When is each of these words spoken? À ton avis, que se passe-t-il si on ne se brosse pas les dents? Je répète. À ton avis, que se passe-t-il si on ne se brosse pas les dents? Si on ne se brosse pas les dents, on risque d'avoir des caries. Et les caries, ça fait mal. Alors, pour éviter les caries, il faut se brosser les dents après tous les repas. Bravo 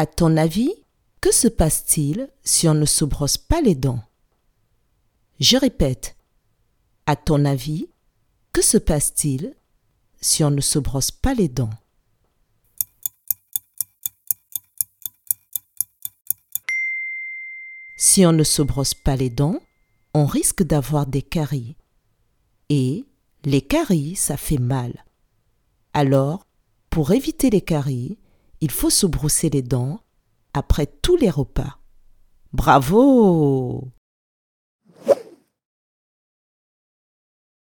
À 0.00 0.06
ton 0.06 0.38
avis, 0.38 0.72
que 1.20 1.30
se 1.30 1.46
passe-t-il 1.46 2.30
si 2.42 2.66
on 2.66 2.72
ne 2.72 2.86
se 2.86 3.04
brosse 3.04 3.36
pas 3.36 3.60
les 3.60 3.74
dents? 3.74 4.02
Je 5.40 5.58
répète. 5.58 6.16
À 7.04 7.16
ton 7.16 7.44
avis, 7.44 7.86
que 8.54 8.62
se 8.62 8.78
passe-t-il 8.78 9.54
si 10.18 10.42
on 10.42 10.50
ne 10.50 10.62
se 10.62 10.78
brosse 10.78 11.10
pas 11.10 11.34
les 11.34 11.48
dents? 11.48 11.68
Si 17.98 18.24
on 18.24 18.32
ne 18.32 18.42
se 18.42 18.62
brosse 18.62 18.94
pas 18.94 19.16
les 19.16 19.28
dents, 19.28 19.60
on 20.14 20.24
risque 20.24 20.62
d'avoir 20.62 21.04
des 21.04 21.20
caries. 21.20 21.76
Et 22.70 23.04
les 23.44 23.60
caries, 23.60 24.16
ça 24.16 24.38
fait 24.38 24.56
mal. 24.56 25.04
Alors, 25.92 26.46
pour 26.88 27.12
éviter 27.12 27.50
les 27.50 27.60
caries, 27.60 28.16
il 28.60 28.70
faut 28.70 28.90
se 28.90 29.06
brosser 29.06 29.50
les 29.50 29.62
dents 29.62 30.00
après 30.52 30.86
tous 30.86 31.16
les 31.16 31.30
repas. 31.30 31.78
Bravo 32.52 33.88